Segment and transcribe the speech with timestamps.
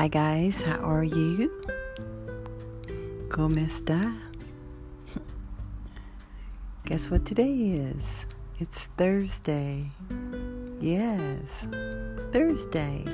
[0.00, 1.52] Hi guys, how are you?
[3.28, 4.16] ¿Cómo está?
[6.86, 8.24] Guess what today is?
[8.58, 9.90] It's Thursday.
[10.80, 11.66] Yes,
[12.32, 13.04] Thursday.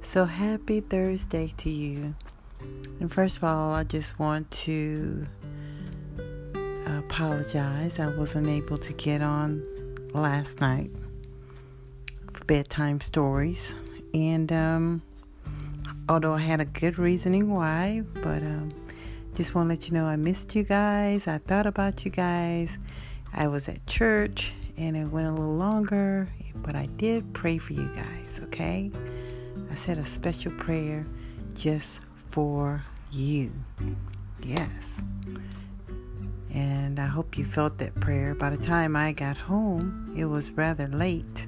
[0.00, 2.14] So happy Thursday to you.
[2.98, 5.26] And first of all, I just want to
[6.86, 7.98] apologize.
[7.98, 9.62] I wasn't able to get on
[10.14, 10.90] last night
[12.32, 13.74] for bedtime stories.
[14.14, 15.02] And um,
[16.08, 18.70] although I had a good reasoning why, but um,
[19.34, 21.28] just want to let you know I missed you guys.
[21.28, 22.78] I thought about you guys.
[23.32, 27.72] I was at church and it went a little longer, but I did pray for
[27.72, 28.90] you guys, okay?
[29.70, 31.06] I said a special prayer
[31.54, 33.52] just for you.
[34.42, 35.02] Yes.
[36.52, 38.34] And I hope you felt that prayer.
[38.34, 41.46] By the time I got home, it was rather late.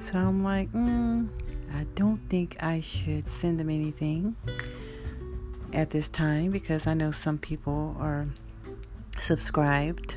[0.00, 1.28] So I'm like, mm,
[1.74, 4.36] I don't think I should send them anything
[5.72, 8.28] at this time because I know some people are
[9.18, 10.16] subscribed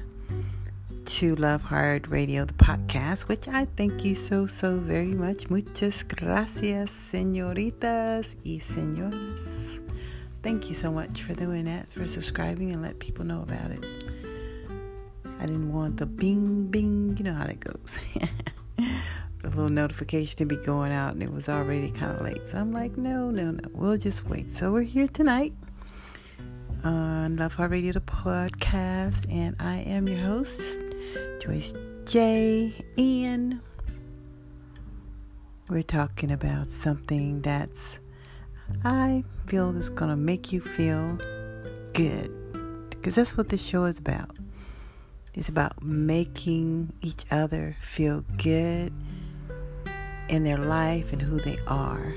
[1.05, 5.50] to Love Hard Radio, the podcast, which I thank you so, so very much.
[5.50, 9.41] Muchas gracias, señoritas y señores.
[10.44, 13.83] Thank you so much for doing that, for subscribing and let people know about it.
[15.39, 17.97] I didn't want the bing, bing, you know how that goes.
[19.42, 22.48] the little notification to be going out, and it was already kind of late.
[22.48, 24.52] So I'm like, no, no, no, we'll just wait.
[24.52, 25.54] So we're here tonight
[26.84, 30.62] on Love Heart Radio, the podcast, and I am your host,
[31.42, 31.74] Joyce
[32.06, 32.74] J.
[32.98, 33.60] And
[35.70, 38.00] we're talking about something that's
[38.84, 41.18] I feel is going to make you feel
[41.94, 42.32] good
[42.90, 44.32] because that's what this show is about.
[45.34, 48.92] It's about making each other feel good
[50.30, 52.13] in their life and who they are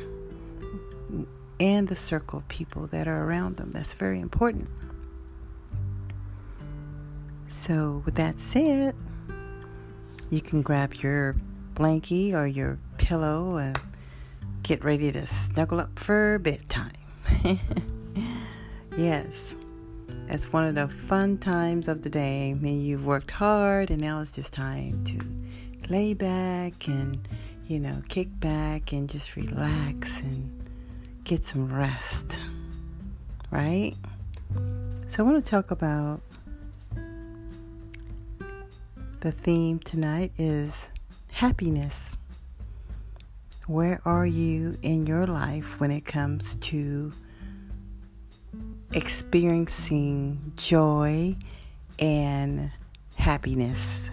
[1.61, 3.71] and the circle of people that are around them.
[3.71, 4.69] That's very important.
[7.47, 8.95] So, with that said,
[10.31, 11.37] you can grab your
[11.75, 13.79] blankie or your pillow and
[14.63, 16.93] get ready to snuggle up for bedtime.
[18.97, 19.55] yes,
[20.29, 24.21] that's one of the fun times of the day when you've worked hard and now
[24.21, 25.21] it's just time to
[25.93, 27.19] lay back and
[27.71, 30.51] you know, kick back and just relax and
[31.23, 32.41] get some rest,
[33.53, 33.95] right?
[35.07, 36.21] So, I want to talk about
[39.21, 40.91] the theme tonight is
[41.31, 42.17] happiness.
[43.69, 47.13] Where are you in your life when it comes to
[48.93, 51.37] experiencing joy
[52.01, 52.73] and
[53.15, 54.11] happiness?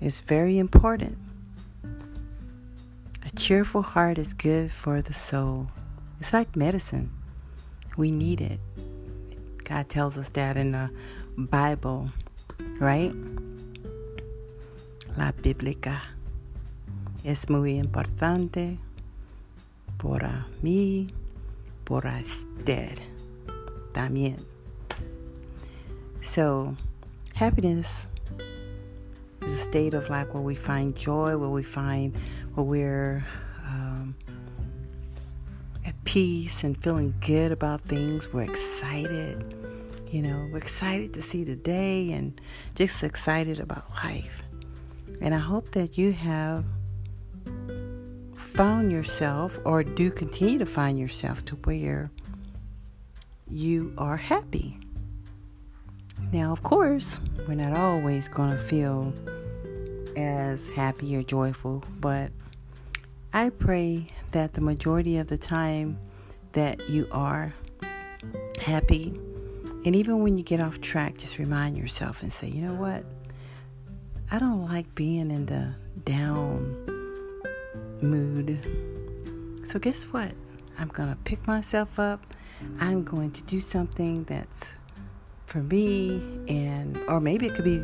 [0.00, 1.18] It's very important
[3.34, 5.68] cheerful heart is good for the soul.
[6.20, 7.10] It's like medicine.
[7.96, 8.60] We need it.
[9.64, 10.90] God tells us that in the
[11.36, 12.10] Bible,
[12.78, 13.12] right?
[15.16, 16.00] La Bíblica
[17.24, 18.78] es muy importante
[19.98, 21.08] para mí,
[21.84, 22.98] para usted
[23.92, 24.44] también.
[26.20, 26.76] So,
[27.34, 28.08] happiness
[29.42, 32.14] is a state of like where we find joy, where we find
[32.64, 33.26] we're
[33.64, 34.14] um,
[35.84, 38.32] at peace and feeling good about things.
[38.32, 39.54] We're excited.
[40.10, 42.40] You know, we're excited to see the day and
[42.74, 44.42] just excited about life.
[45.20, 46.64] And I hope that you have
[48.34, 52.10] found yourself or do continue to find yourself to where
[53.50, 54.78] you are happy.
[56.32, 59.12] Now, of course, we're not always going to feel
[60.16, 62.30] as happy or joyful, but
[63.36, 65.98] I pray that the majority of the time
[66.52, 67.52] that you are
[68.58, 69.12] happy,
[69.84, 73.04] and even when you get off track, just remind yourself and say, you know what?
[74.32, 75.74] I don't like being in the
[76.06, 76.82] down
[78.00, 78.58] mood.
[79.66, 80.32] So, guess what?
[80.78, 82.24] I'm going to pick myself up.
[82.80, 84.72] I'm going to do something that's
[85.44, 87.82] for me, and or maybe it could be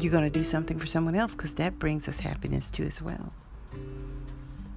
[0.00, 3.02] you're going to do something for someone else because that brings us happiness too, as
[3.02, 3.34] well.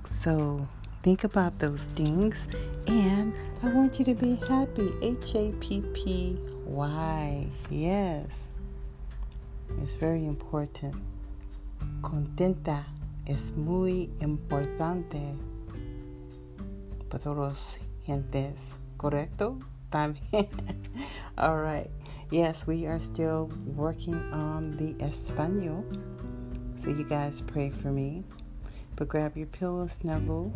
[0.06, 0.68] So
[1.04, 2.48] think about those things,
[2.88, 3.34] and
[3.64, 4.92] I want you to be happy.
[5.02, 7.48] H A P P Y.
[7.70, 8.52] Yes.
[9.82, 10.96] It's very important.
[12.02, 12.86] Contenta
[13.26, 15.22] es muy importante
[17.10, 18.78] para todos gentes.
[18.98, 19.60] ¿Correcto?
[19.92, 20.48] También.
[21.38, 21.90] All right.
[22.32, 25.84] Yes, we are still working on the Espanol.
[26.78, 28.24] So you guys pray for me.
[29.02, 30.54] But grab your pillow, snuggle.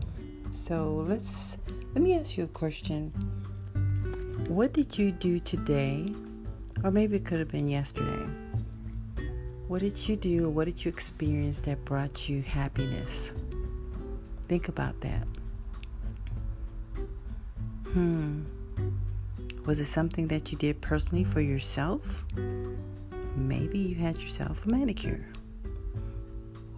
[0.51, 1.57] So let's
[1.95, 3.09] let me ask you a question.
[4.49, 6.05] What did you do today,
[6.83, 8.23] or maybe it could have been yesterday?
[9.67, 13.33] What did you do, what did you experience that brought you happiness?
[14.43, 15.27] Think about that.
[17.93, 18.43] Hmm.
[19.65, 22.27] Was it something that you did personally for yourself?
[23.35, 25.25] Maybe you had yourself a manicure.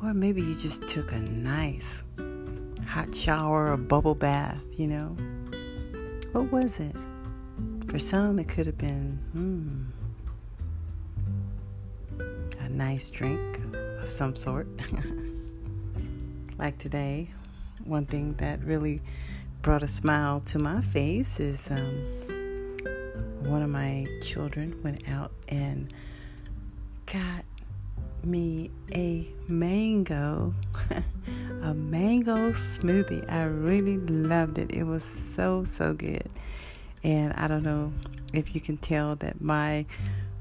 [0.03, 2.03] Or maybe you just took a nice
[2.85, 5.15] hot shower or bubble bath, you know?
[6.31, 6.95] What was it?
[7.88, 9.85] For some, it could have been, hmm,
[12.59, 13.59] a nice drink
[13.99, 14.67] of some sort.
[16.59, 17.29] like today,
[17.83, 19.01] one thing that really
[19.61, 22.03] brought a smile to my face is um,
[23.44, 25.94] one of my children went out and
[27.05, 27.44] got
[28.27, 30.53] me a mango,
[31.63, 33.29] a mango smoothie.
[33.31, 34.71] I really loved it.
[34.71, 36.29] It was so, so good.
[37.03, 37.94] And I don't know
[38.33, 39.85] if you can tell that my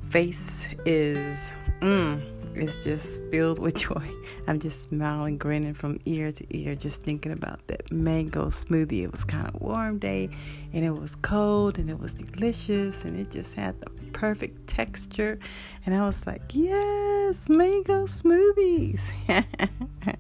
[0.08, 1.48] face is,
[1.80, 2.20] mm,
[2.56, 4.10] is just filled with joy.
[4.46, 9.02] I'm just smiling, grinning from ear to ear, just thinking about that mango smoothie.
[9.02, 10.30] It was kind of warm day
[10.72, 15.38] and it was cold and it was delicious and it just had the perfect texture.
[15.84, 19.12] And I was like, yes, mango smoothies.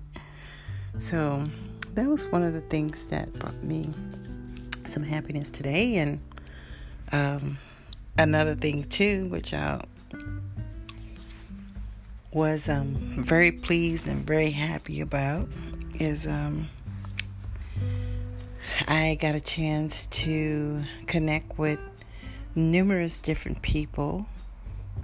[0.98, 1.44] so
[1.94, 3.90] that was one of the things that brought me
[4.84, 5.96] some happiness today.
[5.96, 6.20] And
[7.12, 7.58] um,
[8.18, 9.82] another thing, too, which I
[12.36, 12.94] was um,
[13.24, 15.48] very pleased and very happy about,
[15.94, 16.68] is um,
[18.86, 21.78] I got a chance to connect with
[22.54, 24.26] numerous different people.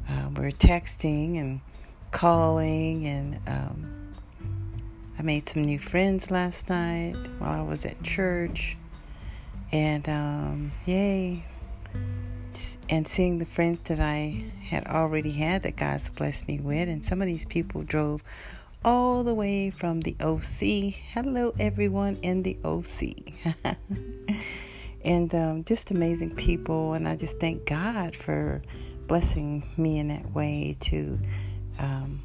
[0.06, 1.62] Uh, we are texting and
[2.11, 4.12] calling, and um,
[5.19, 8.76] I made some new friends last night while I was at church.
[9.73, 11.43] And um, yay!
[12.89, 17.05] And seeing the friends that I had already had that God's blessed me with, and
[17.05, 18.23] some of these people drove
[18.85, 20.95] all the way from the OC.
[21.13, 23.15] Hello, everyone in the OC.
[25.05, 26.95] and um, just amazing people.
[26.95, 28.63] And I just thank God for
[29.07, 31.19] blessing me in that way to
[31.79, 32.23] um,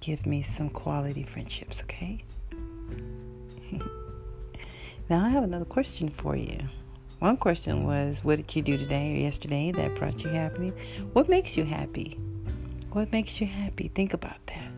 [0.00, 2.24] give me some quality friendships, okay?
[5.08, 6.58] now, I have another question for you.
[7.18, 10.74] One question was, What did you do today or yesterday that brought you happiness?
[11.14, 12.16] What makes you happy?
[12.92, 13.88] What makes you happy?
[13.88, 14.70] Think about that.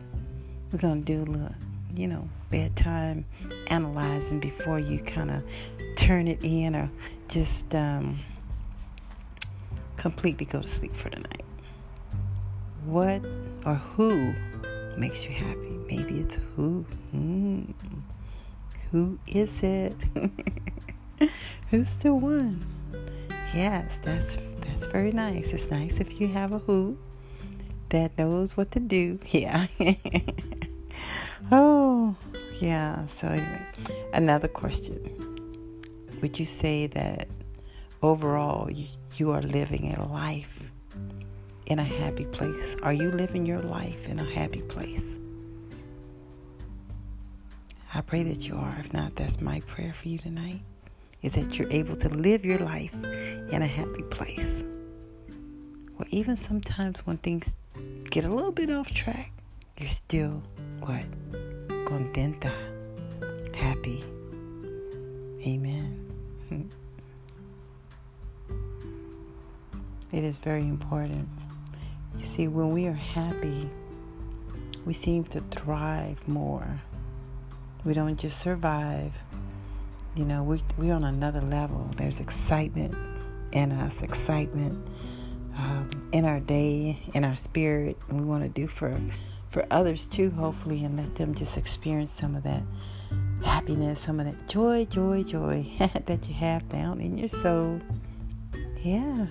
[0.71, 1.55] We're going to do a little,
[1.95, 3.25] you know, bedtime
[3.67, 5.43] analyzing before you kind of
[5.95, 6.89] turn it in or
[7.27, 8.17] just um,
[9.97, 11.45] completely go to sleep for the night.
[12.85, 13.23] What
[13.67, 14.33] or who
[14.97, 15.77] makes you happy?
[15.87, 16.85] Maybe it's who.
[17.13, 17.71] Mm.
[18.91, 19.95] Who is it?
[21.69, 22.63] Who's the one?
[23.53, 25.53] Yes, that's that's very nice.
[25.53, 26.97] It's nice if you have a who
[27.89, 29.19] that knows what to do.
[29.31, 29.67] Yeah.
[31.51, 32.15] oh,
[32.59, 33.05] yeah.
[33.07, 33.61] So anyway,
[34.13, 34.99] another question
[36.21, 37.27] would you say that
[38.01, 38.69] overall
[39.15, 40.71] you are living a life
[41.65, 42.75] in a happy place?
[42.83, 45.19] Are you living your life in a happy place?
[47.93, 48.77] I pray that you are.
[48.79, 50.61] If not, that's my prayer for you tonight.
[51.21, 54.63] Is that you're able to live your life in a happy place.
[55.99, 57.55] Or even sometimes when things
[58.09, 59.31] get a little bit off track,
[59.77, 60.41] you're still
[60.79, 61.05] what?
[61.85, 62.51] Contenta.
[63.53, 64.03] Happy.
[65.45, 66.07] Amen.
[70.11, 71.29] It is very important.
[72.17, 73.69] You see, when we are happy,
[74.85, 76.67] we seem to thrive more.
[77.85, 79.13] We don't just survive.
[80.15, 81.89] You know, we, we're on another level.
[81.95, 82.95] There's excitement
[83.53, 84.87] in us, excitement
[85.57, 88.99] um, in our day, in our spirit, and we want to do for
[89.49, 92.63] for others too, hopefully, and let them just experience some of that
[93.43, 95.65] happiness, some of that joy, joy, joy
[96.05, 97.81] that you have down in your soul.
[98.81, 99.27] Yeah.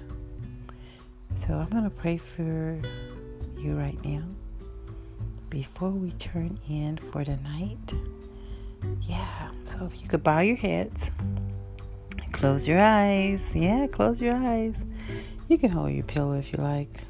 [1.37, 2.79] So I'm going to pray for
[3.59, 4.23] you right now
[5.49, 7.95] before we turn in for the night.
[9.03, 9.51] Yeah.
[9.65, 11.11] So if you could bow your heads,
[12.33, 13.55] close your eyes.
[13.55, 14.85] Yeah, close your eyes.
[15.49, 17.03] You can hold your pillow if you like.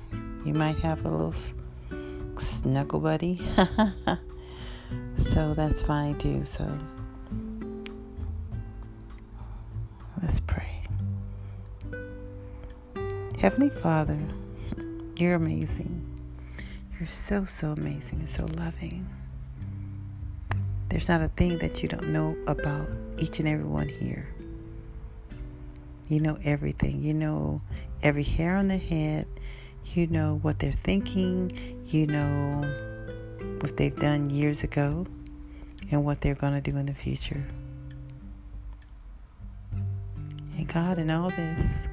[0.45, 1.35] You might have a little
[2.39, 3.41] snuggle buddy.
[5.19, 6.43] so that's fine too.
[6.45, 6.67] So
[10.23, 10.83] let's pray.
[13.39, 14.19] Heavenly Father,
[15.17, 16.07] you're amazing.
[16.99, 19.09] You're so, so amazing and so loving.
[20.91, 24.29] There's not a thing that you don't know about each and every one here.
[26.09, 27.01] You know everything.
[27.01, 27.63] You know
[28.03, 29.29] every hair on their head.
[29.85, 31.53] You know what they're thinking.
[31.87, 32.63] You know
[33.61, 35.07] what they've done years ago
[35.93, 37.47] and what they're going to do in the future.
[40.57, 41.87] And God, in all this,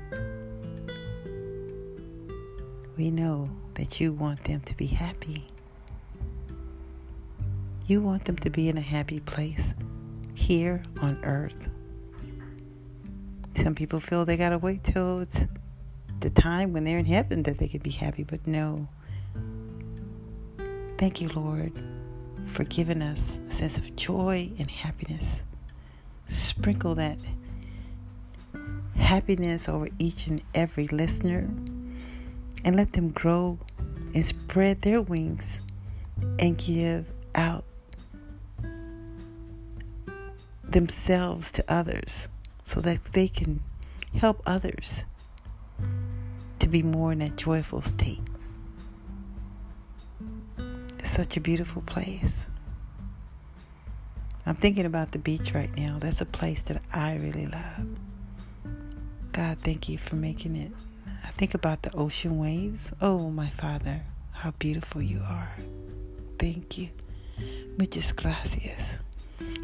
[2.98, 5.46] we know that you want them to be happy.
[7.88, 9.74] You want them to be in a happy place
[10.34, 11.70] here on earth.
[13.56, 15.46] Some people feel they got to wait till it's
[16.20, 18.90] the time when they're in heaven that they can be happy, but no.
[20.98, 21.72] Thank you, Lord,
[22.48, 25.44] for giving us a sense of joy and happiness.
[26.28, 27.18] Sprinkle that
[28.98, 31.48] happiness over each and every listener
[32.66, 33.58] and let them grow
[34.14, 35.62] and spread their wings
[36.38, 37.64] and give out
[40.70, 42.30] themselves to others
[42.64, 43.62] so that they can
[44.14, 45.06] help others
[46.60, 48.22] to be more in that joyful state.
[51.00, 52.46] It's such a beautiful place.
[54.46, 55.98] I'm thinking about the beach right now.
[56.00, 57.88] That's a place that I really love.
[59.34, 60.72] God, thank you for making it.
[61.24, 62.92] I think about the ocean waves.
[63.02, 65.52] Oh, my Father, how beautiful you are.
[66.40, 66.90] Thank you.
[67.78, 69.00] Muchas gracias.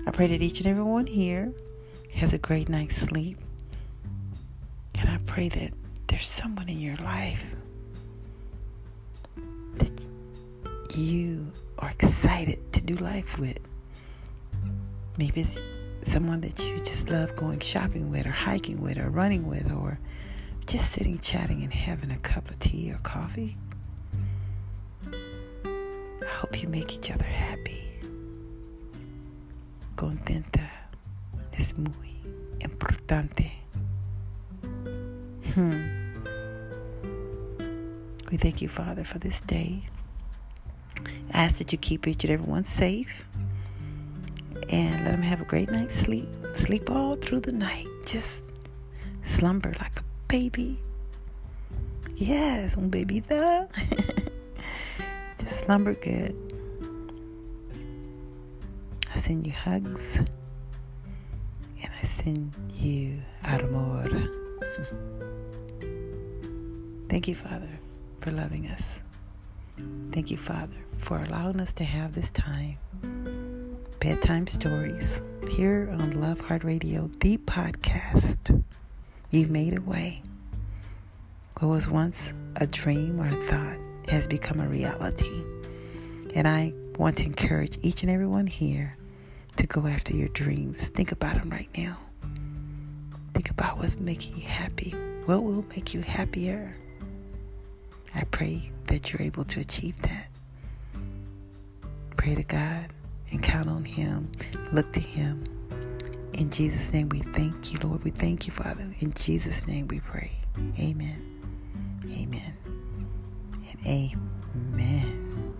[0.05, 1.53] I pray that each and every one here
[2.13, 3.37] has a great night's sleep.
[4.99, 5.71] And I pray that
[6.07, 7.43] there's someone in your life
[9.77, 10.07] that
[10.95, 13.59] you are excited to do life with.
[15.17, 15.59] Maybe it's
[16.03, 19.99] someone that you just love going shopping with, or hiking with, or running with, or
[20.65, 23.57] just sitting chatting and having a cup of tea or coffee.
[25.11, 27.72] I hope you make each other happy.
[30.03, 30.69] Contenta
[31.57, 32.19] es muy
[32.59, 33.53] importante.
[35.55, 36.11] Hmm.
[38.29, 39.83] We thank you, Father, for this day.
[41.33, 43.25] I ask that you keep each and everyone safe
[44.69, 46.27] and let them have a great night's sleep.
[46.53, 47.87] Sleep all through the night.
[48.05, 48.51] Just
[49.23, 50.79] slumber like a baby.
[52.17, 53.69] Yes, un bebida.
[55.39, 56.52] Just slumber good.
[59.23, 60.27] Send you hugs and
[61.97, 64.05] I send you amor.
[67.07, 67.69] Thank you, Father,
[68.19, 69.01] for loving us.
[70.11, 72.77] Thank you, Father, for allowing us to have this time.
[74.01, 78.61] Bedtime stories here on Love Heart Radio, the podcast.
[79.31, 80.21] You've made a way.
[81.59, 83.77] What was once a dream or a thought
[84.09, 85.45] has become a reality.
[86.35, 88.97] And I want to encourage each and everyone here
[89.57, 90.87] to go after your dreams.
[90.87, 91.97] Think about them right now.
[93.33, 94.91] Think about what's making you happy.
[95.25, 96.75] What will make you happier?
[98.15, 100.27] I pray that you're able to achieve that.
[102.17, 102.93] Pray to God
[103.31, 104.31] and count on Him.
[104.71, 105.43] Look to Him.
[106.33, 108.03] In Jesus' name we thank you, Lord.
[108.03, 108.85] We thank you, Father.
[108.99, 110.31] In Jesus' name we pray.
[110.79, 111.33] Amen.
[112.05, 112.57] Amen.
[113.85, 114.17] And
[114.75, 115.55] amen.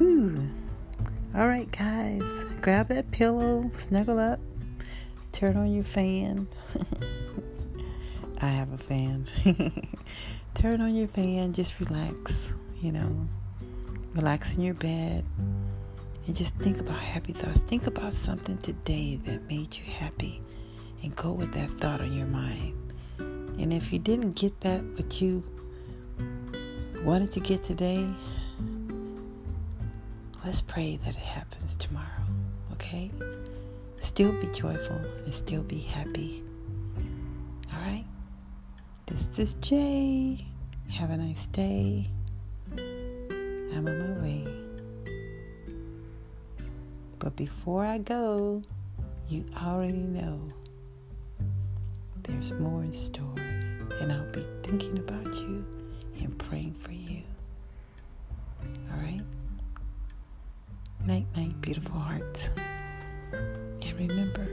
[0.00, 0.48] Ooh.
[1.38, 2.44] All right, guys.
[2.60, 4.40] Grab that pillow, snuggle up,
[5.30, 6.48] turn on your fan.
[8.42, 9.28] I have a fan.
[10.54, 12.52] turn on your fan, just relax,
[12.82, 13.28] you know.
[14.16, 15.24] Relax in your bed
[16.26, 17.60] and just think about happy thoughts.
[17.60, 20.40] Think about something today that made you happy
[21.04, 22.74] and go with that thought on your mind.
[23.18, 25.44] And if you didn't get that, but you
[27.04, 28.08] wanted to get today,
[30.44, 32.24] let's pray that it happens tomorrow,
[32.72, 33.10] okay?
[34.00, 36.42] Still be joyful and still be happy.
[37.72, 38.04] All right?
[39.06, 40.44] This is Jay.
[40.90, 42.10] Have a nice day.
[42.76, 44.46] I'm on my way.
[47.18, 48.62] But before I go,
[49.28, 50.40] you already know
[52.22, 53.34] there's more in store,
[54.00, 55.66] and I'll be thinking about you
[56.20, 57.22] and praying for you.
[58.92, 59.22] All right?
[61.08, 62.50] Night, night, beautiful hearts.
[63.32, 64.46] And remember,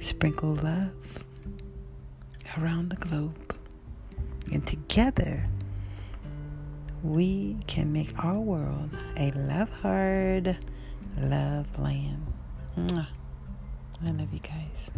[0.00, 0.94] sprinkle love
[2.56, 3.54] around the globe.
[4.50, 5.44] And together,
[7.02, 10.56] we can make our world a love hard,
[11.18, 12.32] love land.
[12.78, 13.06] Mwah.
[14.06, 14.90] I love you guys.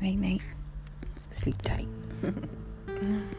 [0.00, 0.40] Night, night.
[1.32, 1.88] Sleep tight.